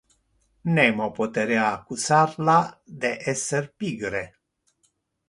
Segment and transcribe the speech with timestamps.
[0.77, 2.55] Nemo poterea accusar la
[3.05, 4.23] de esser pigre.